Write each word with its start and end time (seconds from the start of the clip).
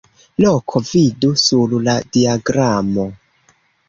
Loko: 0.43 0.79
vidu 0.91 1.29
sur 1.41 1.75
la 1.89 1.95
diagramo. 2.17 3.05